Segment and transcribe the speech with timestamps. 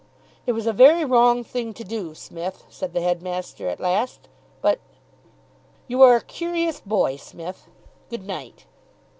[0.47, 4.27] "It was a very wrong thing to do, Smith," said the headmaster, at last,
[4.59, 4.79] "but....
[5.87, 7.67] You are a curious boy, Smith.
[8.09, 8.65] Good night."